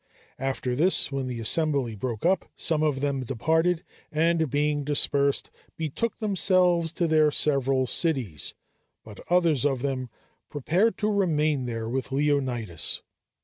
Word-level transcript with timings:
After 0.39 0.75
this, 0.75 1.11
when 1.11 1.27
the 1.27 1.39
assembly 1.39 1.95
broke 1.95 2.25
up, 2.25 2.45
some 2.55 2.81
of 2.81 3.01
them 3.01 3.23
departed, 3.23 3.83
and 4.11 4.49
being 4.49 4.83
dispersed, 4.83 5.51
betook 5.77 6.17
themselves 6.17 6.91
to 6.93 7.05
their 7.07 7.29
several 7.29 7.85
cities; 7.85 8.55
but 9.05 9.19
others 9.29 9.63
of 9.63 9.83
them 9.83 10.09
prepared 10.49 10.97
to 10.97 11.13
remain 11.13 11.67
there 11.67 11.87
with 11.87 12.11
Leonidas. 12.11 13.03